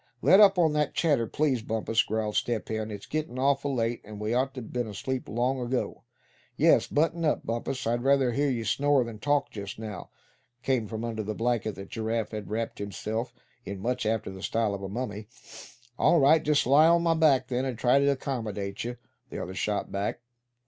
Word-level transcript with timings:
"Let 0.23 0.39
up 0.39 0.57
on 0.57 0.73
that 0.73 0.95
chatter, 0.95 1.27
please, 1.27 1.61
Bumpus," 1.61 2.01
grumbled 2.01 2.35
Step 2.35 2.69
Hen. 2.69 2.89
"It's 2.89 3.05
gettin' 3.05 3.37
awful 3.37 3.75
late, 3.75 4.01
and 4.03 4.19
we 4.19 4.33
ought 4.33 4.55
to 4.55 4.61
been 4.63 4.87
asleep 4.87 5.29
long 5.29 5.59
ago." 5.59 6.01
"Yes, 6.57 6.87
button 6.87 7.23
up, 7.23 7.45
Bumpus, 7.45 7.85
I'd 7.85 8.01
rather 8.01 8.31
hear 8.31 8.49
you 8.49 8.65
snore 8.65 9.03
than 9.03 9.19
talk 9.19 9.51
just 9.51 9.77
now," 9.77 10.09
came 10.63 10.87
from 10.87 11.05
under 11.05 11.21
the 11.21 11.35
blanket 11.35 11.75
that 11.75 11.89
Giraffe 11.89 12.31
had 12.31 12.49
wrapped 12.49 12.79
himself 12.79 13.31
in, 13.63 13.79
much 13.79 14.07
after 14.07 14.31
the 14.31 14.41
style 14.41 14.73
of 14.73 14.81
a 14.81 14.89
mummy. 14.89 15.27
"All 15.99 16.19
right. 16.19 16.39
I'll 16.41 16.45
just 16.45 16.65
lie 16.65 16.87
on 16.87 17.03
my 17.03 17.13
back, 17.13 17.49
then, 17.49 17.63
and 17.63 17.77
try 17.77 17.99
to 17.99 18.09
accommodate 18.09 18.83
you," 18.83 18.97
the 19.29 19.37
other 19.39 19.53
shot 19.53 19.91
back. 19.91 20.21